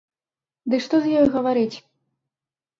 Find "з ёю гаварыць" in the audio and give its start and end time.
1.05-1.77